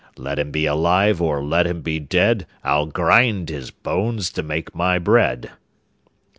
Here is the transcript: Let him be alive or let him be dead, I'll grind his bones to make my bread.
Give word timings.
Let 0.17 0.39
him 0.39 0.49
be 0.49 0.65
alive 0.65 1.21
or 1.21 1.43
let 1.43 1.67
him 1.67 1.81
be 1.83 1.99
dead, 1.99 2.47
I'll 2.63 2.87
grind 2.87 3.49
his 3.49 3.69
bones 3.69 4.31
to 4.31 4.41
make 4.41 4.73
my 4.73 4.97
bread. 4.97 5.51